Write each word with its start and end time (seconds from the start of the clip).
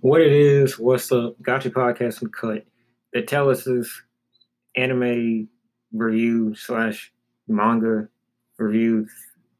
what 0.00 0.20
it 0.20 0.32
is, 0.32 0.78
what's 0.78 1.10
up, 1.10 1.40
Gotcha 1.42 1.70
Podcast 1.70 2.22
and 2.22 2.32
Cut. 2.32 2.64
The 3.12 3.22
tell 3.22 3.50
us 3.50 3.66
is 3.66 3.90
anime 4.76 5.48
review 5.92 6.54
slash 6.54 7.12
manga 7.48 8.08
review. 8.58 9.06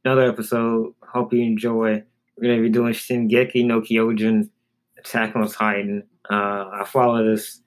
Another 0.05 0.29
episode. 0.29 0.95
Hope 1.03 1.33
you 1.33 1.43
enjoy. 1.43 2.03
We're 2.37 2.51
gonna 2.51 2.63
be 2.63 2.69
doing 2.69 2.93
Shingeki 2.93 3.65
no 3.65 3.81
Kyojin, 3.81 4.49
Attack 4.99 5.35
on 5.35 5.49
Titan. 5.49 6.05
Uh, 6.31 6.71
I 6.73 6.85
follow 6.87 7.25
this 7.25 7.61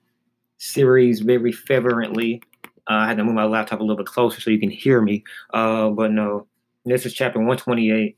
series 0.58 1.20
very 1.20 1.52
fervently. 1.52 2.42
Uh, 2.88 2.94
I 2.94 3.06
had 3.08 3.18
to 3.18 3.24
move 3.24 3.34
my 3.34 3.44
laptop 3.44 3.80
a 3.80 3.82
little 3.82 3.96
bit 3.96 4.06
closer 4.06 4.40
so 4.40 4.50
you 4.50 4.58
can 4.58 4.70
hear 4.70 5.00
me. 5.02 5.24
Uh, 5.52 5.90
but 5.90 6.10
no, 6.10 6.46
this 6.84 7.04
is 7.04 7.12
chapter 7.12 7.38
128. 7.38 8.16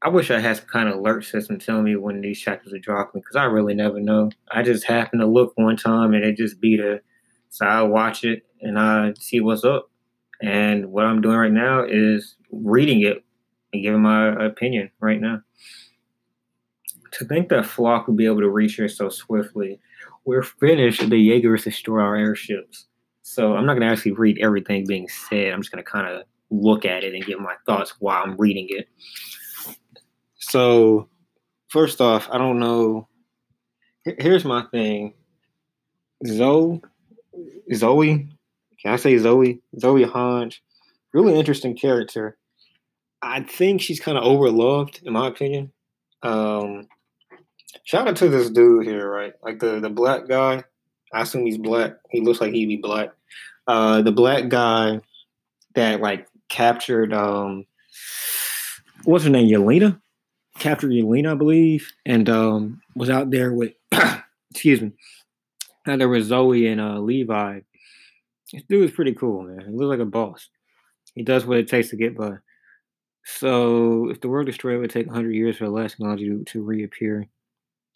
I 0.00 0.08
wish 0.10 0.30
I 0.30 0.38
had 0.38 0.58
some 0.58 0.66
kind 0.66 0.88
of 0.88 0.96
alert 0.96 1.24
system 1.24 1.58
telling 1.58 1.84
me 1.84 1.96
when 1.96 2.20
these 2.20 2.40
chapters 2.40 2.72
are 2.72 2.78
dropping 2.78 3.20
because 3.20 3.36
I 3.36 3.44
really 3.44 3.74
never 3.74 3.98
know. 3.98 4.30
I 4.50 4.62
just 4.62 4.84
happen 4.84 5.18
to 5.18 5.26
look 5.26 5.52
one 5.56 5.76
time 5.76 6.14
and 6.14 6.24
it 6.24 6.36
just 6.36 6.60
be 6.60 6.76
there. 6.76 7.02
So 7.50 7.66
I 7.66 7.82
watch 7.82 8.22
it 8.22 8.44
and 8.60 8.78
I 8.78 9.14
see 9.18 9.40
what's 9.40 9.64
up. 9.64 9.90
And 10.40 10.92
what 10.92 11.04
I'm 11.04 11.20
doing 11.20 11.36
right 11.36 11.52
now 11.52 11.84
is 11.84 12.36
reading 12.52 13.02
it 13.02 13.24
and 13.72 13.82
giving 13.82 14.02
my 14.02 14.28
opinion 14.44 14.90
right 15.00 15.20
now. 15.20 15.42
To 17.12 17.24
think 17.24 17.48
that 17.48 17.64
Floch 17.64 18.06
would 18.06 18.16
be 18.16 18.26
able 18.26 18.40
to 18.40 18.50
reach 18.50 18.74
here 18.74 18.88
so 18.88 19.08
swiftly, 19.08 19.80
we're 20.24 20.42
finished. 20.42 21.08
The 21.08 21.18
Jaegers 21.18 21.64
destroy 21.64 22.02
our 22.02 22.14
airships. 22.14 22.86
So 23.22 23.54
I'm 23.54 23.66
not 23.66 23.74
going 23.74 23.86
to 23.86 23.92
actually 23.92 24.12
read 24.12 24.38
everything 24.40 24.86
being 24.86 25.08
said. 25.08 25.52
I'm 25.52 25.60
just 25.60 25.72
going 25.72 25.84
to 25.84 25.90
kind 25.90 26.06
of 26.06 26.22
look 26.50 26.84
at 26.84 27.02
it 27.02 27.14
and 27.14 27.24
give 27.24 27.40
my 27.40 27.54
thoughts 27.66 27.94
while 27.98 28.22
I'm 28.22 28.36
reading 28.36 28.68
it. 28.70 28.88
So, 30.38 31.08
first 31.68 32.00
off, 32.00 32.28
I 32.30 32.38
don't 32.38 32.58
know. 32.58 33.08
Here's 34.04 34.44
my 34.44 34.64
thing. 34.70 35.14
Zoe, 36.26 36.80
Zoe, 37.74 38.28
can 38.80 38.92
I 38.92 38.96
say 38.96 39.18
Zoe? 39.18 39.60
Zoe 39.78 40.04
Hange, 40.04 40.60
really 41.12 41.38
interesting 41.38 41.76
character. 41.76 42.36
I 43.20 43.42
think 43.42 43.80
she's 43.80 44.00
kind 44.00 44.16
of 44.16 44.24
overloved, 44.24 45.02
in 45.02 45.12
my 45.12 45.26
opinion. 45.26 45.72
Um, 46.22 46.88
shout 47.84 48.08
out 48.08 48.16
to 48.16 48.28
this 48.28 48.50
dude 48.50 48.86
here, 48.86 49.08
right? 49.10 49.32
Like 49.42 49.58
the 49.58 49.80
the 49.80 49.90
black 49.90 50.28
guy. 50.28 50.64
I 51.12 51.22
assume 51.22 51.46
he's 51.46 51.58
black. 51.58 51.94
He 52.10 52.20
looks 52.20 52.40
like 52.40 52.52
he'd 52.52 52.66
be 52.66 52.76
black. 52.76 53.10
Uh, 53.66 54.02
the 54.02 54.12
black 54.12 54.48
guy 54.48 55.00
that 55.74 56.00
like 56.00 56.28
captured 56.48 57.12
um, 57.12 57.66
what's 59.04 59.24
her 59.24 59.30
name? 59.30 59.48
Yelena 59.48 60.00
captured 60.58 60.92
Elena, 60.92 61.32
I 61.32 61.34
believe, 61.34 61.90
and 62.04 62.28
um, 62.28 62.80
was 62.94 63.10
out 63.10 63.30
there 63.30 63.52
with, 63.52 63.72
excuse 64.50 64.80
me, 64.80 64.92
and 65.86 66.00
there 66.00 66.08
was 66.08 66.26
Zoe 66.26 66.66
and 66.66 66.80
uh, 66.80 66.98
Levi. 66.98 67.60
This 68.52 68.62
dude 68.68 68.88
is 68.88 68.94
pretty 68.94 69.14
cool, 69.14 69.42
man. 69.42 69.60
He 69.66 69.72
looks 69.72 69.90
like 69.90 70.00
a 70.00 70.10
boss. 70.10 70.48
He 71.14 71.22
does 71.22 71.46
what 71.46 71.58
it 71.58 71.68
takes 71.68 71.90
to 71.90 71.96
get 71.96 72.16
by. 72.16 72.36
So, 73.24 74.08
if 74.10 74.20
the 74.20 74.28
world 74.28 74.46
destroyed, 74.46 74.76
it 74.76 74.78
would 74.78 74.90
take 74.90 75.06
100 75.06 75.32
years 75.32 75.56
for 75.58 75.64
the 75.64 75.70
last 75.70 75.92
technology 75.92 76.28
to, 76.28 76.44
to 76.44 76.62
reappear. 76.62 77.28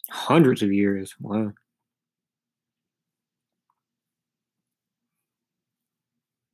Hundreds 0.09 0.61
of 0.61 0.71
years. 0.71 1.15
Wow. 1.19 1.53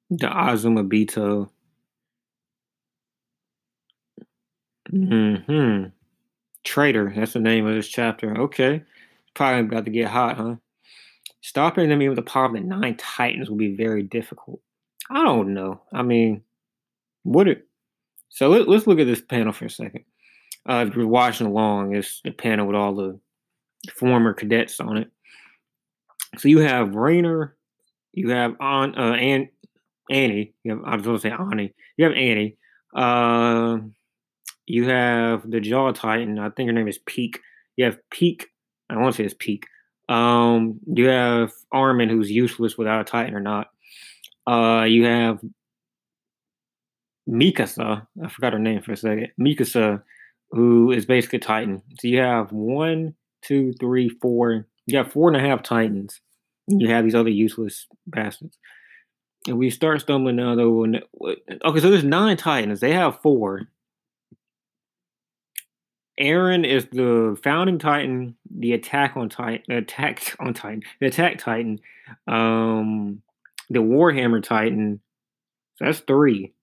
The 0.10 0.28
Azumabito. 0.28 1.50
Hmm. 4.90 5.86
Traitor. 6.64 7.12
That's 7.16 7.34
the 7.34 7.40
name 7.40 7.66
of 7.66 7.76
this 7.76 7.88
chapter. 7.88 8.38
Okay. 8.42 8.84
Probably 9.34 9.62
about 9.62 9.86
to 9.86 9.92
get 9.92 10.10
hot, 10.10 10.38
huh? 10.38 10.56
Stopping 11.42 11.90
them 11.90 12.00
with 12.00 12.16
the 12.16 12.22
power 12.22 12.46
of 12.46 12.54
the 12.54 12.60
nine 12.60 12.98
titans 12.98 13.50
will 13.50 13.58
be 13.58 13.76
very 13.76 14.04
difficult. 14.04 14.60
I 15.10 15.24
don't 15.24 15.54
know. 15.54 15.82
I 15.94 16.04
mean, 16.04 16.44
what 17.23 17.48
it 17.48 17.66
so 18.30 18.50
let, 18.50 18.67
us 18.67 18.88
look 18.88 19.00
at 19.00 19.08
this 19.08 19.22
panel 19.22 19.52
for 19.52 19.66
a 19.66 19.70
second. 19.70 20.06
Uh, 20.67 20.86
if 20.88 20.95
you're 20.95 21.08
watching 21.08 21.48
along, 21.48 21.95
it's 21.95 22.22
the 22.23 22.32
panel 22.32 22.67
with 22.67 22.76
all 22.76 22.95
the 22.95 23.20
former 23.95 24.33
cadets 24.33 24.80
on 24.80 24.98
it. 24.98 25.12
So 26.38 26.48
you 26.48 26.60
have 26.60 26.89
Reiner, 26.89 27.52
you 28.14 28.30
have 28.30 28.56
on 28.60 28.98
uh, 28.98 29.14
An- 29.14 29.50
Annie. 30.12 30.54
You 30.64 30.78
have 30.78 30.86
I 30.86 30.95
was 30.95 31.06
going 31.06 31.17
to 31.17 31.22
say 31.22 31.32
Annie. 31.32 31.73
You 31.98 32.06
have 32.06 32.14
Annie. 32.14 32.58
Uh, 32.95 33.80
you 34.70 34.88
have 34.88 35.50
the 35.50 35.60
Jaw 35.60 35.92
Titan. 35.92 36.38
I 36.38 36.50
think 36.52 36.68
her 36.68 36.74
name 36.74 36.88
is 36.88 37.00
Pieck. 37.00 37.38
You 37.76 37.86
have 37.86 37.98
Pieck. 38.14 38.44
I 38.90 38.98
want 38.98 39.16
to 39.16 39.18
say 39.18 39.26
it's 39.26 39.34
Pieck. 39.34 39.64
Um, 40.14 40.80
you 40.86 41.08
have 41.08 41.52
Armin, 41.72 42.10
who's 42.10 42.30
useless 42.30 42.78
without 42.78 43.02
a 43.02 43.04
Titan 43.04 43.34
or 43.34 43.40
not. 43.40 43.72
Uh, 44.46 44.84
you 44.84 45.06
have 45.06 45.40
Mikasa. 47.28 48.06
I 48.24 48.30
forgot 48.30 48.54
her 48.54 48.60
name 48.60 48.82
for 48.84 48.92
a 48.92 48.98
second. 48.98 49.30
Mikasa, 49.40 50.04
who 50.52 50.92
is 50.92 51.08
basically 51.08 51.38
a 51.38 51.42
Titan. 51.42 51.82
So 52.00 52.08
you 52.08 52.20
have 52.20 52.52
one, 52.52 53.16
two, 53.42 53.74
three, 53.80 54.10
four. 54.22 54.68
You 54.86 54.98
have 55.00 55.12
four 55.12 55.30
and 55.30 55.38
a 55.38 55.48
half 55.48 55.64
Titans. 55.64 56.22
You 56.68 56.90
have 56.90 57.06
these 57.06 57.16
other 57.16 57.30
useless 57.30 57.88
bastards. 58.06 58.58
And 59.48 59.58
we 59.58 59.72
start 59.72 60.02
stumbling 60.02 60.36
now, 60.36 60.54
though. 60.56 60.86
Okay, 60.86 61.80
so 61.80 61.90
there's 61.90 62.04
nine 62.04 62.38
Titans. 62.38 62.82
They 62.82 62.94
have 62.94 63.20
four. 63.22 63.68
Eren 66.20 66.66
is 66.66 66.86
the 66.92 67.40
founding 67.44 67.80
Titan, 67.80 68.36
the 68.50 68.74
attack 68.74 69.16
on 69.16 69.30
Titan, 69.30 69.64
attack 69.72 70.36
on 70.40 70.54
Titan, 70.54 70.84
the 71.00 71.08
attack 71.08 71.38
Titan, 71.38 71.80
um, 72.28 73.22
the 73.70 73.80
Warhammer 73.80 74.44
Titan. 74.44 75.00
So 75.78 75.86
that's 75.86 76.00
three. 76.00 76.54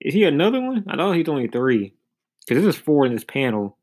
Is 0.00 0.14
he 0.14 0.24
another 0.24 0.60
one? 0.60 0.84
I 0.88 0.96
thought 0.96 1.12
he's 1.12 1.28
only 1.28 1.46
three, 1.46 1.94
because 2.40 2.64
this 2.64 2.74
is 2.74 2.80
four 2.80 3.06
in 3.06 3.14
this 3.14 3.24
panel, 3.24 3.78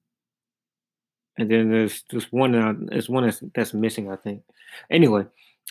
and 1.37 1.49
then 1.49 1.71
there's 1.71 2.01
just 2.11 2.33
one. 2.33 2.53
Uh, 2.53 2.73
there's 2.77 3.07
one 3.07 3.23
that's 3.23 3.41
that's 3.55 3.73
missing, 3.73 4.11
I 4.11 4.17
think. 4.17 4.43
Anyway, 4.91 5.25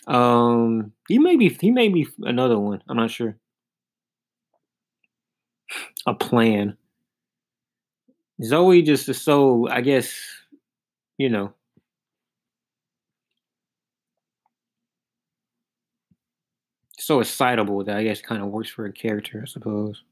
um, 0.06 0.92
he 1.06 1.18
may 1.18 1.36
be 1.36 1.50
he 1.60 1.70
may 1.70 1.90
be 1.90 2.08
another 2.22 2.58
one. 2.58 2.82
I'm 2.88 2.96
not 2.96 3.10
sure. 3.10 3.36
A 6.06 6.14
plan. 6.14 6.78
Zoe 8.42 8.82
just 8.82 9.08
is 9.08 9.20
so, 9.20 9.68
I 9.68 9.80
guess, 9.80 10.12
you 11.18 11.28
know. 11.28 11.52
So 16.98 17.20
excitable 17.20 17.82
that 17.84 17.96
I 17.96 18.04
guess 18.04 18.20
kind 18.20 18.42
of 18.42 18.48
works 18.48 18.68
for 18.70 18.84
a 18.84 18.92
character, 18.92 19.40
I 19.42 19.46
suppose. 19.46 20.02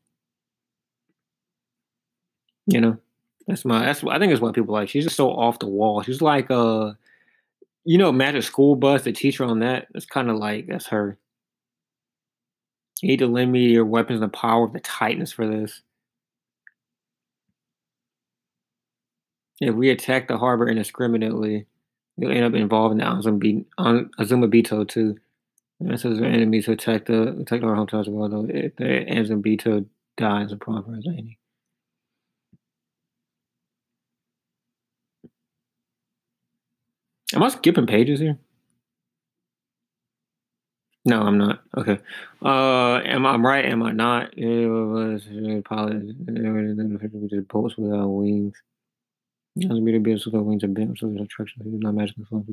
You 2.67 2.81
know, 2.81 2.99
that's 3.47 3.65
my 3.65 3.85
that's 3.87 4.03
I 4.05 4.19
think 4.19 4.31
that's 4.33 4.41
what 4.41 4.55
people 4.55 4.73
like. 4.75 4.89
She's 4.89 5.05
just 5.05 5.17
so 5.17 5.31
off 5.31 5.59
the 5.59 5.69
wall. 5.69 6.03
She's 6.03 6.21
like 6.23 6.51
uh 6.51 6.93
you 7.85 7.99
know, 7.99 8.13
Magic 8.13 8.43
School 8.45 8.77
Bus, 8.77 9.03
the 9.05 9.13
teacher 9.13 9.45
on 9.45 9.61
that, 9.61 9.89
it's 9.95 10.07
kind 10.07 10.31
of 10.31 10.37
like 10.37 10.67
that's 10.69 10.89
her. 10.89 11.19
You 13.03 13.09
need 13.09 13.19
to 13.19 13.27
lend 13.27 13.53
me 13.53 13.69
your 13.71 13.85
weapons 13.85 14.21
and 14.21 14.31
the 14.31 14.37
power 14.37 14.65
of 14.65 14.73
the 14.73 14.81
Titans 14.81 15.33
for 15.33 15.47
this. 15.47 15.83
If 19.61 19.75
we 19.75 19.91
attack 19.91 20.29
the 20.29 20.39
harbor 20.39 20.69
indiscriminately, 20.69 21.67
you'll 22.17 22.33
end 22.33 22.45
up 22.45 22.55
involving 22.55 22.99
the 22.99 23.05
Azumabito 23.05 24.87
too. 24.87 25.17
And 25.81 25.93
it 25.93 26.01
says 26.01 26.19
the 26.19 26.27
enemies 26.27 26.67
who 26.67 26.73
attack 26.73 27.07
the 27.07 27.39
attack 27.41 27.63
our 27.63 27.75
hometown 27.77 28.01
as 28.01 28.09
well, 28.09 28.29
though 28.29 28.47
if 28.49 28.77
the 28.77 28.85
Azumabito 28.85 29.87
dies 30.17 30.53
in 30.53 30.59
proper 30.59 30.97
as 30.97 31.07
any. 31.07 31.39
Am 37.35 37.43
I 37.43 37.49
skipping 37.49 37.87
pages 37.87 38.21
here? 38.21 38.39
No, 41.05 41.21
I'm 41.23 41.39
not. 41.39 41.63
Okay. 41.77 41.99
Uh, 42.45 42.97
am 43.05 43.27
I 43.27 43.37
right? 43.37 43.65
Am 43.65 43.83
I 43.83 43.93
not? 43.93 44.37
It 44.37 44.67
was 44.67 45.25
probably 45.65 46.15
just 47.29 47.49
boats 47.49 47.77
without 47.77 48.09
wings. 48.09 48.55
As 49.59 49.81
be 49.81 49.93
to 49.93 50.01
be 50.01 50.19
so 50.19 50.31
wings 50.43 50.63
are 50.65 50.69
bent, 50.69 50.99
so 50.99 51.07
there's 51.09 51.23
attraction. 51.23 51.63
It's 51.65 51.83
not 51.83 51.95
magically 51.95 52.25
flowing. 52.25 52.47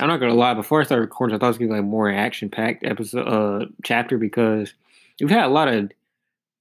I'm 0.00 0.08
not 0.08 0.18
gonna 0.18 0.34
lie. 0.34 0.54
Before 0.54 0.80
I 0.80 0.84
started 0.84 1.02
recording, 1.02 1.36
I 1.36 1.38
thought 1.38 1.46
it 1.46 1.48
was 1.50 1.58
gonna 1.58 1.68
be 1.70 1.76
like 1.76 1.84
more 1.84 2.10
action-packed 2.10 2.84
episode, 2.84 3.28
uh, 3.28 3.66
chapter 3.84 4.18
because 4.18 4.74
we've 5.20 5.30
had 5.30 5.44
a 5.44 5.48
lot 5.48 5.68
of 5.68 5.92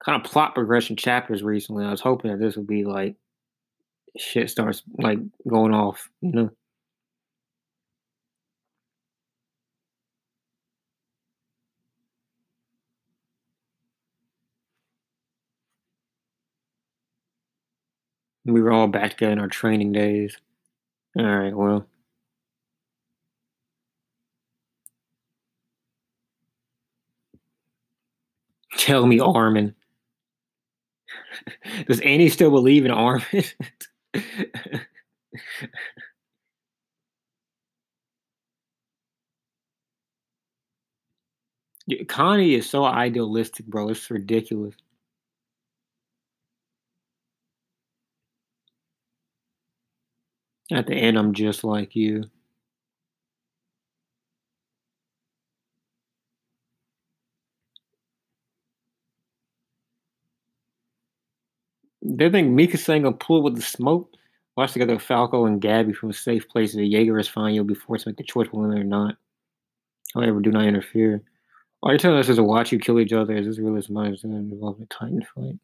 kind 0.05 0.23
of 0.23 0.29
plot 0.29 0.53
progression 0.53 0.95
chapters 0.95 1.41
recently. 1.41 1.85
I 1.85 1.91
was 1.91 2.01
hoping 2.01 2.31
that 2.31 2.37
this 2.39 2.55
would 2.55 2.67
be 2.67 2.85
like 2.85 3.15
shit 4.17 4.49
starts 4.49 4.83
like 4.99 5.19
going 5.47 5.73
off, 5.73 6.09
you 6.21 6.31
know. 6.33 6.51
We 18.53 18.61
were 18.61 18.71
all 18.71 18.87
back 18.87 19.11
together 19.11 19.33
in 19.33 19.39
our 19.39 19.47
training 19.47 19.91
days. 19.91 20.37
All 21.17 21.25
right, 21.25 21.55
well. 21.55 21.85
Tell 28.77 29.05
me, 29.05 29.19
Armin. 29.19 29.75
Does 31.87 31.99
Annie 32.01 32.29
still 32.29 32.51
believe 32.51 32.85
in 32.85 32.91
Armin? 32.91 33.43
Connie 42.07 42.55
is 42.55 42.69
so 42.69 42.85
idealistic, 42.85 43.65
bro. 43.65 43.89
It's 43.89 44.09
ridiculous. 44.09 44.75
At 50.71 50.87
the 50.87 50.93
end, 50.93 51.17
I'm 51.17 51.33
just 51.33 51.63
like 51.63 51.95
you. 51.95 52.25
They 62.01 62.29
think 62.29 62.49
Mika's 62.51 62.83
saying 62.83 63.03
gonna 63.03 63.15
pull 63.15 63.43
with 63.43 63.55
the 63.55 63.61
smoke. 63.61 64.13
Watch 64.57 64.73
together 64.73 64.93
with 64.95 65.03
Falco 65.03 65.45
and 65.45 65.61
Gabby 65.61 65.93
from 65.93 66.09
a 66.09 66.13
safe 66.13 66.47
place. 66.49 66.73
The 66.73 66.85
Jaeger 66.85 67.17
is 67.19 67.27
fine. 67.27 67.53
You'll 67.53 67.65
be 67.65 67.75
forced 67.75 68.03
to 68.03 68.09
make 68.09 68.17
the 68.17 68.23
choice 68.23 68.47
whether 68.51 68.75
or 68.75 68.83
not. 68.83 69.15
However, 70.13 70.39
do 70.39 70.51
not 70.51 70.65
interfere. 70.65 71.23
Are 71.83 71.93
you 71.93 71.99
telling 71.99 72.19
us 72.19 72.29
is 72.29 72.37
to 72.37 72.43
watch 72.43 72.71
you 72.71 72.79
kill 72.79 72.99
each 72.99 73.13
other? 73.13 73.35
Is 73.35 73.47
this 73.47 73.59
really 73.59 73.79
as 73.79 73.89
much 73.89 74.23
involved 74.23 74.79
in 74.79 74.83
a 74.83 74.87
Titan 74.87 75.25
fight? 75.35 75.59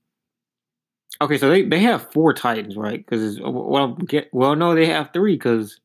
Okay, 1.22 1.38
so 1.38 1.50
they, 1.50 1.64
they 1.64 1.80
have 1.80 2.12
four 2.12 2.34
Titans, 2.34 2.76
right? 2.76 3.04
Because 3.04 3.40
well, 3.42 3.94
get 3.94 4.30
well, 4.34 4.56
no, 4.56 4.76
they 4.76 4.86
have 4.88 5.12
three. 5.14 5.36
Because 5.36 5.80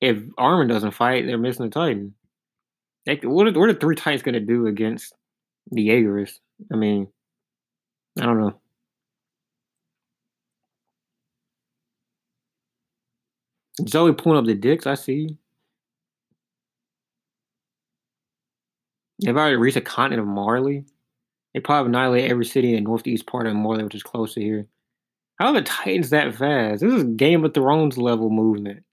if 0.00 0.18
Armin 0.38 0.68
doesn't 0.68 0.90
fight, 0.92 1.26
they're 1.26 1.38
missing 1.38 1.66
a 1.66 1.70
Titan. 1.70 2.14
What 3.22 3.46
are, 3.46 3.52
what 3.52 3.70
are 3.70 3.74
three 3.74 3.94
Titans 3.94 4.22
going 4.22 4.34
to 4.34 4.40
do 4.40 4.66
against 4.66 5.14
the 5.70 5.88
Jaegerists? 5.88 6.40
I 6.72 6.76
mean, 6.76 7.08
I 8.20 8.24
don't 8.24 8.40
know. 8.40 8.60
Zoe 13.88 14.12
pulling 14.14 14.38
up 14.38 14.46
the 14.46 14.54
dicks. 14.54 14.86
I 14.86 14.94
see. 14.94 15.36
They've 19.22 19.36
already 19.36 19.56
reached 19.56 19.74
the 19.74 19.80
continent 19.80 20.20
of 20.20 20.26
Marley. 20.26 20.84
They 21.56 21.60
probably 21.60 21.88
annihilate 21.88 22.30
every 22.30 22.44
city 22.44 22.68
in 22.68 22.74
the 22.74 22.80
northeast 22.82 23.26
part 23.26 23.46
of 23.46 23.56
Marley, 23.56 23.82
which 23.82 23.94
is 23.94 24.02
close 24.02 24.34
to 24.34 24.42
here. 24.42 24.66
How 25.38 25.52
the 25.52 25.62
Titans 25.62 26.10
that 26.10 26.34
fast? 26.34 26.82
This 26.82 26.92
is 26.92 27.04
Game 27.16 27.46
of 27.46 27.54
Thrones 27.54 27.96
level 27.96 28.28
movement. 28.28 28.84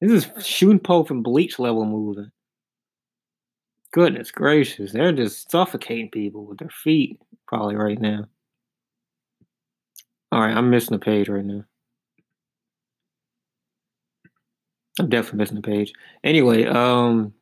This 0.00 0.10
is 0.10 0.26
Shunpo 0.38 1.06
from 1.06 1.22
Bleach 1.22 1.58
level 1.58 1.84
movement. 1.84 2.32
Goodness 3.92 4.30
gracious, 4.30 4.92
they're 4.92 5.12
just 5.12 5.50
suffocating 5.50 6.08
people 6.08 6.46
with 6.46 6.56
their 6.56 6.70
feet, 6.70 7.20
probably 7.46 7.76
right 7.76 8.00
now. 8.00 8.24
All 10.32 10.40
right, 10.40 10.56
I'm 10.56 10.70
missing 10.70 10.94
a 10.94 10.98
page 10.98 11.28
right 11.28 11.44
now. 11.44 11.64
I'm 14.98 15.10
definitely 15.10 15.40
missing 15.40 15.58
a 15.58 15.62
page. 15.62 15.92
Anyway, 16.24 16.64
um, 16.64 17.34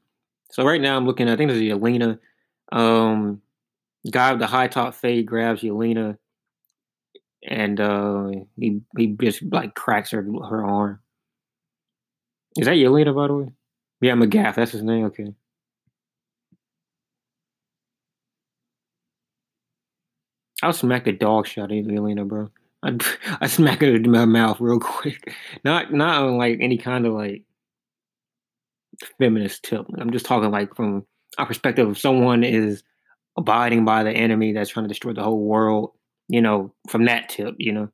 so 0.50 0.64
right 0.64 0.80
now 0.80 0.96
I'm 0.96 1.06
looking. 1.06 1.28
I 1.28 1.36
think 1.36 1.50
this 1.50 1.60
is 1.60 1.62
Yelena. 1.62 2.18
Um, 2.72 3.40
guy 4.10 4.32
with 4.32 4.40
the 4.40 4.46
high 4.46 4.68
top 4.68 4.94
fade 4.94 5.26
grabs 5.26 5.62
Yelena, 5.62 6.16
and 7.46 7.80
uh, 7.80 8.30
he 8.56 8.80
he 8.96 9.08
just 9.20 9.42
like 9.50 9.74
cracks 9.74 10.10
her 10.10 10.22
her 10.22 10.64
arm. 10.64 11.00
Is 12.56 12.66
that 12.66 12.76
Yelena, 12.76 13.14
by 13.14 13.26
the 13.26 13.34
way? 13.34 13.52
Yeah, 14.00 14.14
Magath. 14.14 14.56
That's 14.56 14.72
his 14.72 14.82
name. 14.82 15.06
Okay. 15.06 15.34
I'll 20.62 20.72
smack 20.72 21.04
the 21.04 21.12
dog 21.12 21.46
shot 21.46 21.64
out 21.64 21.78
of 21.78 21.84
Yelena, 21.86 22.26
bro. 22.26 22.50
I 22.82 22.98
I 23.40 23.46
smack 23.46 23.82
it 23.82 23.94
in 23.94 24.10
my 24.10 24.24
mouth 24.24 24.60
real 24.60 24.78
quick. 24.80 25.34
Not 25.64 25.92
not 25.92 26.22
on 26.22 26.36
like 26.36 26.58
any 26.60 26.78
kind 26.78 27.06
of 27.06 27.14
like 27.14 27.42
feminist 29.18 29.64
tip. 29.64 29.86
I'm 29.98 30.12
just 30.12 30.26
talking 30.26 30.50
like 30.50 30.74
from 30.74 31.04
a 31.38 31.46
perspective 31.46 31.88
of 31.88 31.98
someone 31.98 32.44
is 32.44 32.82
abiding 33.36 33.84
by 33.84 34.02
the 34.02 34.12
enemy 34.12 34.52
that's 34.52 34.70
trying 34.70 34.84
to 34.84 34.88
destroy 34.88 35.12
the 35.12 35.22
whole 35.22 35.40
world. 35.44 35.92
You 36.28 36.40
know, 36.40 36.74
from 36.88 37.04
that 37.06 37.28
tip. 37.28 37.54
You 37.58 37.72
know, 37.72 37.88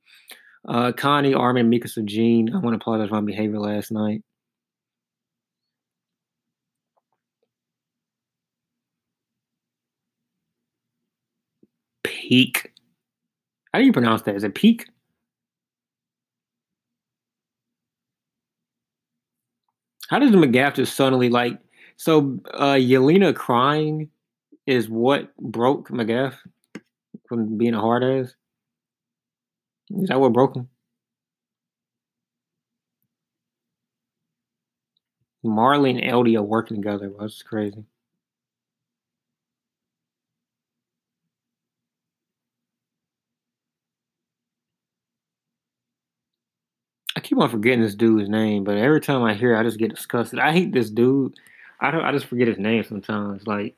uh, 0.69 0.93
Connie, 0.93 1.35
Armin, 1.35 1.71
Mikasa, 1.71 2.05
Jean. 2.05 2.55
I 2.55 2.59
want 2.59 2.75
to 2.75 2.83
apologize 2.83 3.09
for 3.09 3.17
my 3.17 3.21
behavior 3.23 3.59
last 3.59 3.91
night. 3.91 4.23
Pieck. 12.05 12.67
How 13.73 13.79
do 13.79 13.85
you 13.85 13.93
pronounce 13.93 14.23
that? 14.23 14.35
Is 14.35 14.45
it 14.45 14.55
peak? 14.55 14.87
How 20.09 20.19
does 20.19 20.33
Magath 20.33 20.75
just 20.75 20.97
suddenly 20.97 21.29
like 21.29 21.59
so 21.97 22.41
uh 22.53 22.75
Yelena 22.75 23.35
crying 23.35 24.11
is 24.67 24.89
what 24.89 25.37
broke 25.37 25.89
Magath 25.89 26.37
from 27.29 27.59
being 27.59 27.75
a 27.75 27.81
hard 27.81 28.05
ass? 28.05 28.35
Is 29.91 30.09
that 30.09 30.21
what 30.21 30.33
broke 30.33 30.57
him? 30.57 30.69
Marley 35.43 35.91
and 35.91 36.01
Eldia 36.01 36.39
are 36.39 36.43
working 36.43 36.77
together. 36.77 37.13
That's 37.19 37.43
crazy. 37.43 37.85
I 47.17 47.21
keep 47.21 47.39
on 47.39 47.51
forgetting 47.51 47.83
this 47.83 47.95
dude's 47.95 48.29
name, 48.29 48.65
but 48.65 48.77
every 48.77 49.01
time 49.01 49.23
I 49.23 49.35
hear, 49.35 49.55
it, 49.55 49.59
I 49.61 49.63
just 49.63 49.79
get 49.79 49.95
disgusted. 49.95 50.39
I 50.39 50.53
hate 50.53 50.73
this 50.73 50.91
dude. 50.91 51.35
I 51.81 51.91
don't. 51.91 52.05
I 52.05 52.13
just 52.13 52.27
forget 52.27 52.49
his 52.49 52.59
name 52.59 52.85
sometimes. 52.85 53.47
Like 53.47 53.77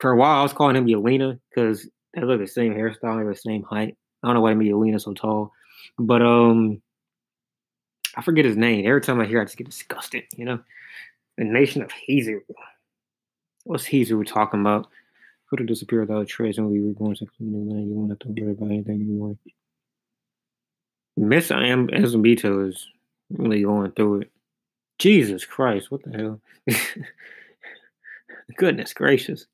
for 0.00 0.10
a 0.10 0.16
while, 0.16 0.40
I 0.40 0.42
was 0.42 0.52
calling 0.52 0.76
him 0.76 0.86
Yelena 0.86 1.38
because 1.48 1.88
they 2.14 2.22
look 2.22 2.40
the 2.40 2.46
same 2.46 2.74
hairstyle, 2.74 3.16
they're 3.16 3.28
the 3.28 3.36
same 3.36 3.62
height. 3.62 3.96
I 4.22 4.26
don't 4.26 4.34
know 4.34 4.40
why 4.40 4.50
they 4.50 4.56
made 4.56 4.70
Yelena 4.72 5.00
so 5.00 5.12
tall, 5.12 5.52
but 5.98 6.22
um, 6.22 6.80
I 8.16 8.22
forget 8.22 8.44
his 8.44 8.56
name. 8.56 8.86
Every 8.86 9.00
time 9.00 9.20
I 9.20 9.26
hear, 9.26 9.40
I 9.40 9.44
just 9.44 9.56
get 9.56 9.68
disgusted. 9.68 10.24
You 10.36 10.44
know, 10.44 10.60
the 11.36 11.44
nation 11.44 11.82
of 11.82 11.90
Hizuru. 12.08 12.40
What's 13.64 13.86
Hizuru 13.86 14.18
we're 14.18 14.24
talking 14.24 14.60
about? 14.60 14.88
Who 15.46 15.56
to 15.56 15.64
disappear 15.64 16.00
without 16.00 16.22
a 16.22 16.26
trace, 16.26 16.58
and 16.58 16.70
we 16.70 16.80
were 16.80 16.92
going 16.92 17.16
to 17.16 17.26
you 17.38 17.94
won't 17.94 18.10
have 18.10 18.18
to 18.20 18.28
worry 18.28 18.52
about 18.52 18.70
anything 18.70 19.00
anymore. 19.00 19.36
Miss 21.16 21.50
I 21.50 21.66
am 21.66 21.88
is 21.90 22.14
really 23.30 23.62
going 23.62 23.92
through 23.92 24.22
it. 24.22 24.30
Jesus 24.98 25.44
Christ, 25.44 25.90
what 25.90 26.02
the 26.04 26.16
hell? 26.16 26.40
Goodness 28.56 28.92
gracious. 28.92 29.46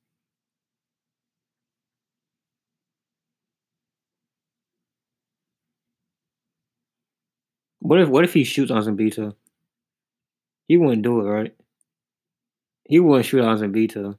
What 7.85 8.01
if 8.01 8.09
what 8.09 8.23
if 8.23 8.33
he 8.33 8.43
shoots 8.43 8.71
on 8.71 8.81
Zambito? 8.83 9.35
He 10.67 10.75
wouldn't 10.77 11.03
do 11.03 11.19
it, 11.21 11.29
right? 11.29 11.55
He 12.85 12.99
wouldn't 12.99 13.27
shoot 13.27 13.41
on 13.41 13.59
Zambito. 13.59 14.17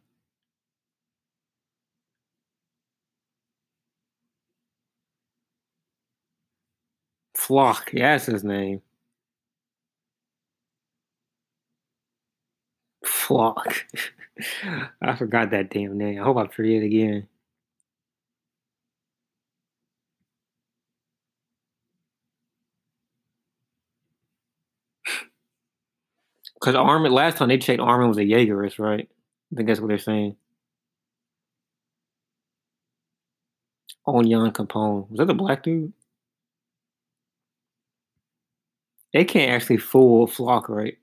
Floch, 7.37 7.93
yeah, 7.93 8.13
that's 8.13 8.27
his 8.27 8.45
name. 8.45 8.83
Floch. 13.05 13.83
I 15.03 15.17
forgot 15.17 15.51
that 15.51 15.71
damn 15.71 15.99
name. 15.99 16.21
I 16.21 16.25
hope 16.25 16.37
I 16.37 16.47
forget 16.47 16.85
again. 16.85 17.27
Because 26.67 26.81
Armin, 26.81 27.13
last 27.13 27.37
time 27.37 27.49
they 27.49 27.59
checked, 27.59 27.81
Armin 27.81 28.09
was 28.09 28.19
a 28.19 28.23
Jaegerist, 28.23 28.81
right? 28.81 29.09
I 29.53 29.57
think 29.57 29.69
that's 29.69 29.79
what 29.79 29.87
they're 29.87 29.99
saying. 29.99 30.35
On 34.07 34.25
Onyankopon. 34.25 35.09
Was 35.11 35.19
that 35.19 35.27
the 35.27 35.35
black 35.35 35.63
dude? 35.63 35.93
They 39.13 39.25
can't 39.25 39.53
actually 39.53 39.79
fool 39.79 40.29
Floch, 40.29 40.69
right? 40.69 40.99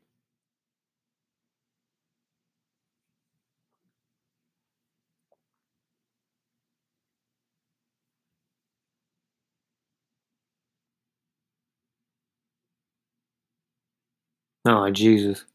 Oh 14.66 14.90
Jesus. 14.92 15.46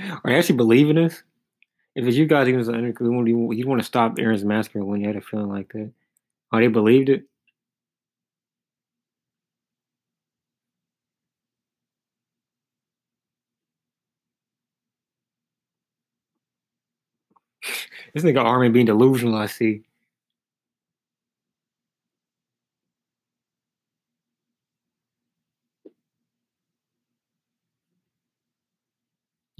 Are 0.00 0.30
you 0.30 0.36
actually 0.36 0.56
believing 0.56 0.96
this? 0.96 1.22
If 1.94 2.06
it's 2.06 2.16
you 2.16 2.26
guys, 2.26 2.46
he 2.46 2.54
was 2.54 2.68
under, 2.68 2.88
you 2.88 3.36
want 3.66 3.80
to 3.80 3.86
stop 3.86 4.16
Eren's 4.16 4.44
massacre 4.44 4.84
when 4.84 5.00
you 5.00 5.06
had 5.08 5.16
a 5.16 5.20
feeling 5.20 5.48
like 5.48 5.72
that. 5.72 5.92
Oh, 6.52 6.58
they 6.58 6.68
believed 6.68 7.08
it. 7.08 7.24
This 18.14 18.24
nigga 18.24 18.42
Armin 18.44 18.72
being 18.72 18.86
delusional, 18.86 19.36
I 19.36 19.46
see. 19.46 19.82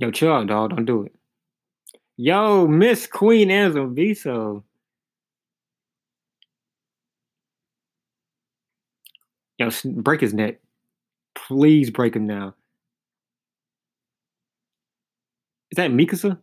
Yo, 0.00 0.10
chill 0.10 0.32
out, 0.32 0.46
dog. 0.46 0.70
Don't 0.70 0.86
do 0.86 1.02
it. 1.02 1.14
Yo, 2.16 2.66
Miss 2.66 3.06
Queen 3.06 3.50
Viso. 3.94 4.64
Yo, 9.58 9.68
break 9.96 10.22
his 10.22 10.32
neck. 10.32 10.58
Please 11.34 11.90
break 11.90 12.16
him 12.16 12.26
now. 12.26 12.54
Is 15.70 15.76
that 15.76 15.90
Mikasa? 15.90 16.38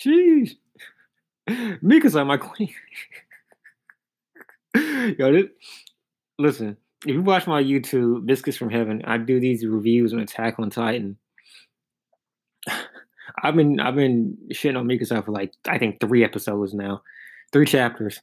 Jeez. 0.00 0.52
Mikasa, 1.48 2.24
my 2.24 2.36
queen. 2.36 2.72
Yo, 5.18 5.32
this, 5.32 5.46
listen, 6.38 6.76
if 7.06 7.14
you 7.14 7.22
watch 7.22 7.46
my 7.46 7.62
YouTube, 7.62 8.26
Biscuits 8.26 8.58
from 8.58 8.70
Heaven, 8.70 9.02
I 9.06 9.18
do 9.18 9.40
these 9.40 9.66
reviews 9.66 10.12
on 10.12 10.20
Attack 10.20 10.58
on 10.58 10.70
Titan. 10.70 11.16
I've 13.42 13.54
been 13.54 13.80
I've 13.80 13.94
been 13.94 14.36
shitting 14.52 14.78
on 14.78 14.86
Mikasa 14.86 15.24
for 15.24 15.30
like 15.30 15.52
I 15.66 15.78
think 15.78 16.00
three 16.00 16.24
episodes 16.24 16.74
now, 16.74 17.02
three 17.52 17.64
chapters, 17.64 18.20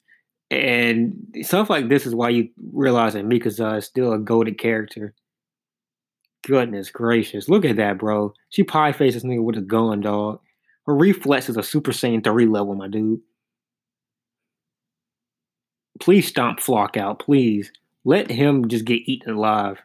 and 0.52 1.16
stuff 1.42 1.70
like 1.70 1.90
this 1.90 2.06
is 2.06 2.14
why 2.14 2.30
you 2.30 2.50
realize 2.72 3.14
that 3.14 3.26
Mikasa 3.26 3.78
is 3.78 3.86
still 3.86 4.14
a 4.14 4.20
goaded 4.20 4.60
character. 4.60 5.14
Goodness 6.46 6.92
gracious, 6.92 7.50
look 7.50 7.66
at 7.66 7.78
that, 7.78 7.98
bro. 7.98 8.34
She 8.50 8.64
pie 8.64 8.92
faces 8.92 9.24
nigga 9.24 9.44
with 9.44 9.58
a 9.58 9.62
gun, 9.62 10.02
dog. 10.02 10.40
Her 10.86 10.96
reflex 10.96 11.50
is 11.50 11.58
a 11.58 11.64
Super 11.64 11.92
Saiyan 11.92 12.24
3 12.24 12.46
level, 12.46 12.76
my 12.76 12.88
dude. 12.88 13.20
Please 16.00 16.28
stomp 16.28 16.60
Floch 16.60 16.96
out, 16.96 17.20
please. 17.20 17.72
Let 18.08 18.32
him 18.32 18.70
just 18.70 18.86
get 18.86 19.02
eaten 19.06 19.34
alive. 19.36 19.80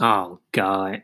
Oh, 0.00 0.40
God. 0.52 1.02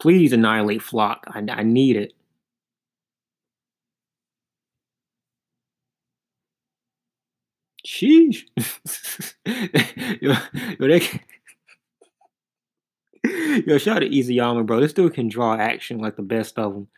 Please 0.00 0.32
annihilate 0.32 0.80
Floch. 0.80 1.18
I, 1.28 1.44
I 1.50 1.62
need 1.64 1.96
it. 1.96 2.12
Sheesh. 7.86 8.44
yo, 10.22 10.34
yo, 10.78 10.88
they. 10.88 11.20
Yo, 13.66 13.78
shout 13.78 13.96
out 13.96 14.00
to 14.00 14.08
Isayama, 14.08 14.66
bro. 14.66 14.80
This 14.80 14.92
dude 14.92 15.14
can 15.14 15.28
draw 15.28 15.54
action 15.56 15.98
like 15.98 16.16
the 16.16 16.22
best 16.22 16.58
of 16.58 16.72
them. 16.74 16.88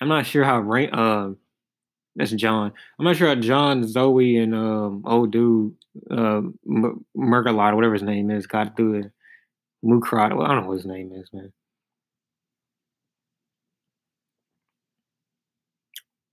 I'm 0.00 0.08
not 0.08 0.26
sure 0.26 0.44
how 0.44 0.58
rain. 0.60 0.90
Uh, 0.92 1.32
that's 2.16 2.32
Jean. 2.32 2.72
I'm 2.98 3.04
not 3.04 3.16
sure 3.16 3.28
how 3.28 3.36
Jean, 3.36 3.86
Zoe, 3.86 4.36
and 4.38 4.54
um, 4.54 5.02
old 5.06 5.32
dude, 5.32 5.74
uh, 6.10 6.38
M- 6.68 7.04
Murgalot, 7.16 7.74
whatever 7.74 7.94
his 7.94 8.02
name 8.02 8.30
is, 8.30 8.46
got 8.46 8.76
through 8.76 9.00
it. 9.00 9.12
Mukrot. 9.84 10.26
I 10.26 10.48
don't 10.48 10.62
know 10.62 10.68
what 10.68 10.76
his 10.78 10.86
name 10.86 11.12
is, 11.14 11.28
man. 11.32 11.52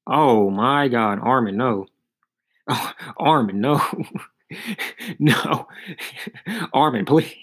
Oh 0.08 0.50
my 0.50 0.88
God, 0.88 1.20
Armin, 1.22 1.56
no. 1.58 1.86
Oh, 2.68 2.94
Armin, 3.18 3.62
no. 3.62 3.82
no. 5.20 5.68
Armin, 6.74 7.06
please. 7.06 7.36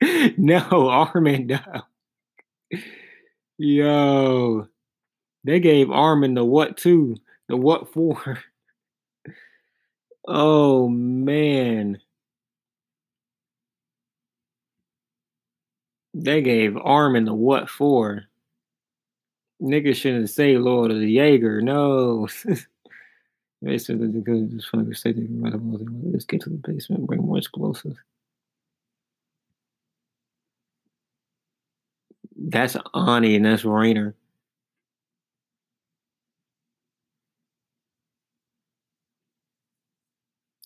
no, 0.38 0.88
Armin, 0.88 1.46
no. 1.46 1.60
Yo. 3.58 4.68
They 5.44 5.60
gave 5.60 5.90
Armin 5.90 6.34
the 6.34 6.44
what 6.44 6.76
to, 6.78 7.16
the 7.48 7.56
what 7.56 7.92
for. 7.92 8.38
Oh 10.28 10.86
man. 10.88 11.98
They 16.14 16.42
gave 16.42 16.76
Armin 16.76 17.24
the 17.24 17.34
what 17.34 17.68
for. 17.68 18.24
Niggas 19.62 19.96
shouldn't 19.96 20.30
say 20.30 20.56
Lord 20.56 20.90
of 20.90 21.00
the 21.00 21.10
Jaeger. 21.10 21.60
No. 21.62 22.28
they 23.62 23.78
said 23.78 24.00
that 24.00 24.12
the 24.12 24.20
good 24.20 24.50
just 24.50 24.68
fucking 24.68 24.94
say 24.94 25.12
they 25.12 25.22
can 25.26 25.42
run 25.42 25.54
up 25.54 25.60
Let's 26.12 26.24
get 26.26 26.42
to 26.42 26.50
the 26.50 26.56
basement, 26.56 27.06
bring 27.06 27.22
more 27.22 27.38
explosives. 27.38 27.98
That's 32.40 32.76
Annie 32.94 33.36
and 33.36 33.44
that's 33.44 33.62
Reiner. 33.64 34.14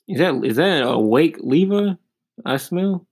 Is 0.08 0.18
that 0.18 0.44
is 0.44 0.56
that 0.56 0.82
a 0.84 0.98
wake 0.98 1.38
lever? 1.40 1.98
I 2.44 2.56
smell. 2.58 3.06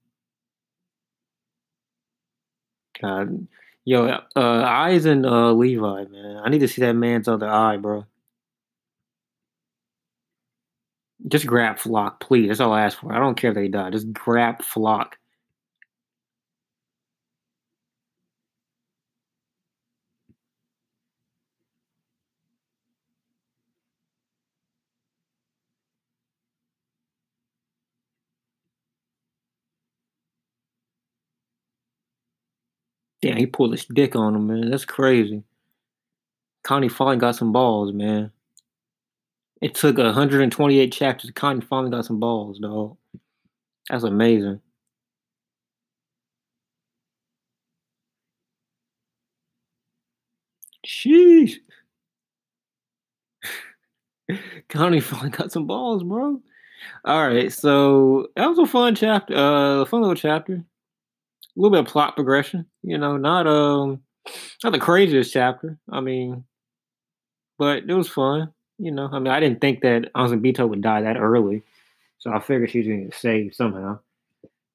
God, 3.01 3.47
yo, 3.85 4.07
uh, 4.07 4.19
eyes 4.35 5.05
and 5.05 5.25
uh, 5.25 5.51
Levi, 5.51 6.05
man. 6.05 6.41
I 6.43 6.49
need 6.49 6.59
to 6.59 6.67
see 6.67 6.81
that 6.81 6.93
man's 6.93 7.27
other 7.27 7.49
eye, 7.49 7.77
bro. 7.77 8.05
Just 11.27 11.47
grab 11.47 11.77
Floch, 11.77 12.19
please. 12.19 12.49
That's 12.49 12.59
all 12.59 12.73
I 12.73 12.83
ask 12.83 12.99
for. 12.99 13.13
I 13.13 13.19
don't 13.19 13.35
care 13.35 13.51
if 13.51 13.55
they 13.55 13.67
die. 13.67 13.89
Just 13.89 14.11
grab 14.13 14.59
Floch. 14.61 15.13
Damn, 33.23 33.37
he 33.37 33.45
pulled 33.45 33.71
his 33.71 33.85
dick 33.85 34.17
on 34.17 34.35
him, 34.35 34.47
man. 34.47 34.69
That's 34.69 34.83
crazy. 34.83 35.43
Connie 36.65 36.89
finally 36.89 37.15
got 37.15 37.37
some 37.37 37.53
balls, 37.53 37.93
man. 37.93 38.33
It 39.61 39.75
took 39.75 39.97
128 39.97 40.91
chapters. 40.91 41.31
Connie 41.33 41.61
finally 41.61 41.89
got 41.89 42.03
some 42.03 42.19
balls, 42.19 42.59
dog. 42.59 42.97
That's 43.89 44.03
amazing. 44.03 44.59
Sheesh. 50.85 51.59
Connie 54.67 54.99
finally 54.99 55.29
got 55.29 55.53
some 55.53 55.65
balls, 55.65 56.03
bro. 56.03 56.41
All 57.05 57.25
right, 57.29 57.53
so 57.53 58.27
that 58.35 58.47
was 58.49 58.59
a 58.59 58.65
fun 58.65 58.95
chapter, 58.95 59.33
uh, 59.33 59.85
fun 59.85 60.01
little 60.01 60.13
chapter. 60.13 60.65
A 61.55 61.59
little 61.59 61.71
bit 61.71 61.85
of 61.85 61.91
plot 61.91 62.15
progression, 62.15 62.65
you 62.81 62.97
know, 62.97 63.17
not 63.17 63.45
um, 63.45 64.01
not 64.63 64.71
the 64.71 64.79
craziest 64.79 65.31
chapter. 65.31 65.77
I 65.91 65.99
mean, 66.01 66.45
but 67.59 67.83
it 67.87 67.93
was 67.93 68.09
fun. 68.09 68.53
You 68.79 68.91
know, 68.91 69.07
I 69.11 69.19
mean, 69.19 69.31
I 69.31 69.39
didn't 69.39 69.61
think 69.61 69.81
that 69.81 70.11
Azumabito 70.15 70.67
would 70.67 70.81
die 70.81 71.01
that 71.01 71.17
early, 71.17 71.61
so 72.17 72.33
I 72.33 72.39
figured 72.39 72.71
she 72.71 72.79
was 72.79 72.87
going 72.87 72.99
to 72.99 73.05
get 73.05 73.15
saved 73.15 73.55
somehow. 73.55 73.99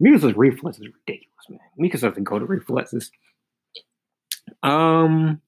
Mika's 0.00 0.36
reflexes 0.36 0.86
is 0.86 0.92
ridiculous, 0.94 1.48
man. 1.48 1.58
Mika's 1.76 2.02
doesn't 2.02 2.22
go 2.24 2.38
to 2.38 2.44
reflexes. 2.44 3.10
Um, 4.62 5.40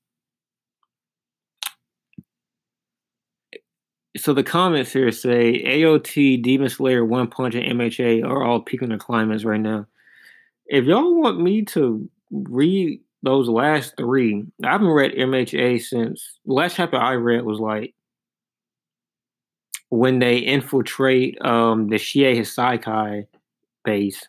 so 4.17 4.35
the 4.35 4.43
comments 4.43 4.93
here 4.93 5.11
say 5.13 5.63
AOT, 5.65 6.43
Demon 6.43 6.69
Slayer, 6.69 7.05
One 7.05 7.29
Punch, 7.29 7.55
and 7.55 7.81
MHA 7.81 8.25
are 8.25 8.43
all 8.43 8.61
peaking 8.61 8.89
their 8.89 8.99
climax 8.99 9.45
right 9.45 9.61
now. 9.61 9.87
If 10.71 10.85
y'all 10.85 11.21
want 11.21 11.41
me 11.41 11.65
to 11.67 12.09
read 12.31 13.01
those 13.25 13.49
last 13.49 13.97
three, 13.97 14.45
I 14.65 14.71
haven't 14.71 14.87
read 14.87 15.13
MHA 15.13 15.83
since 15.83 16.39
the 16.47 16.53
last 16.53 16.77
chapter 16.77 16.97
I 16.97 17.15
read 17.15 17.45
was 17.45 17.59
like 17.59 17.93
when 19.89 20.21
they 20.21 20.39
infiltrate 20.39 21.45
um 21.45 21.89
the 21.89 21.99
Shie 21.99 22.39
Hassaikai 22.39 23.27
base, 23.85 24.29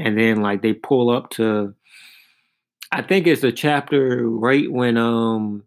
and 0.00 0.18
then 0.18 0.42
like 0.42 0.60
they 0.60 0.72
pull 0.72 1.08
up 1.08 1.30
to 1.30 1.72
I 2.90 3.02
think 3.02 3.28
it's 3.28 3.44
a 3.44 3.52
chapter 3.52 4.28
right 4.28 4.70
when 4.70 4.96
um 4.96 5.62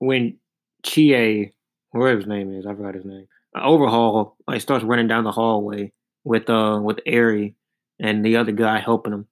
when 0.00 0.36
Chie, 0.84 1.52
whatever 1.92 2.18
his 2.18 2.26
name 2.26 2.52
is, 2.52 2.66
I 2.66 2.74
forgot 2.74 2.96
his 2.96 3.04
name. 3.04 3.28
Overhaul 3.54 4.36
like 4.48 4.60
starts 4.60 4.84
running 4.84 5.06
down 5.06 5.22
the 5.22 5.30
hallway 5.30 5.92
with 6.24 6.50
uh 6.50 6.80
with 6.82 6.98
Eri 7.06 7.54
and 8.00 8.24
the 8.24 8.36
other 8.36 8.52
guy 8.52 8.80
helping 8.80 9.12
him. 9.12 9.26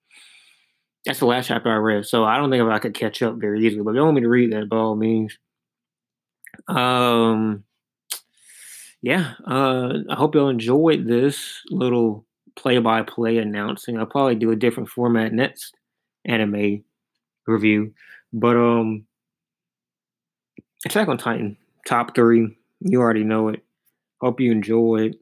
That's 1.04 1.20
the 1.20 1.26
last 1.26 1.46
chapter 1.48 1.70
I 1.70 1.76
read, 1.76 2.06
so 2.06 2.24
I 2.24 2.36
don't 2.36 2.50
think 2.50 2.62
if 2.62 2.68
I 2.68 2.78
could 2.78 2.94
catch 2.94 3.22
up 3.22 3.36
very 3.36 3.64
easily. 3.64 3.82
But 3.82 3.90
if 3.90 3.96
you 3.96 4.02
want 4.02 4.16
me 4.16 4.20
to 4.20 4.28
read 4.28 4.52
that, 4.52 4.68
by 4.68 4.76
all 4.76 4.94
means. 4.94 5.38
Um, 6.66 7.64
yeah. 9.00 9.34
Uh, 9.46 9.98
I 10.10 10.14
hope 10.14 10.34
y'all 10.34 10.48
enjoyed 10.48 11.06
this 11.06 11.62
little 11.70 12.26
play-by-play 12.56 13.38
announcing. 13.38 13.98
I'll 13.98 14.06
probably 14.06 14.34
do 14.34 14.50
a 14.50 14.56
different 14.56 14.88
format 14.88 15.32
next 15.32 15.74
anime 16.24 16.84
review, 17.46 17.94
but 18.32 18.56
um, 18.56 19.06
Attack 20.84 21.08
on 21.08 21.18
Titan 21.18 21.56
top 21.86 22.14
three. 22.14 22.56
You 22.80 23.00
already 23.00 23.24
know 23.24 23.48
it. 23.48 23.64
Hope 24.20 24.40
you 24.40 24.52
enjoyed. 24.52 25.16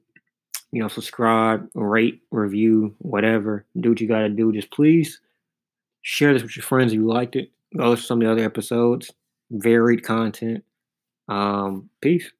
You 0.76 0.83
know, 0.83 0.88
subscribe, 0.88 1.71
rate, 1.73 2.21
review, 2.30 2.95
whatever. 2.99 3.64
Do 3.80 3.88
what 3.88 4.00
you 4.02 4.06
got 4.06 4.18
to 4.18 4.28
do. 4.28 4.52
Just 4.52 4.71
please 4.71 5.23
share 6.02 6.35
this 6.35 6.42
with 6.42 6.54
your 6.54 6.64
friends 6.64 6.92
if 6.92 6.97
you 6.97 7.06
liked 7.06 7.35
it. 7.35 7.50
Go 7.75 7.95
to 7.95 8.02
some 8.02 8.21
of 8.21 8.26
the 8.26 8.30
other 8.30 8.45
episodes. 8.45 9.11
Varied 9.50 10.04
content. 10.04 10.62
Um, 11.28 11.88
peace. 12.02 12.30